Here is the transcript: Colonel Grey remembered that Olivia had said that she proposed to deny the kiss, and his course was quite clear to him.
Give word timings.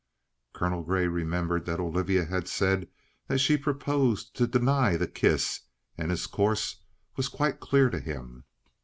Colonel 0.53 0.81
Grey 0.81 1.05
remembered 1.05 1.67
that 1.67 1.79
Olivia 1.79 2.25
had 2.25 2.47
said 2.47 2.87
that 3.27 3.37
she 3.37 3.55
proposed 3.55 4.35
to 4.35 4.47
deny 4.47 4.97
the 4.97 5.07
kiss, 5.07 5.59
and 5.95 6.09
his 6.09 6.25
course 6.25 6.77
was 7.17 7.27
quite 7.29 7.59
clear 7.59 7.87
to 7.91 7.99
him. 7.99 8.45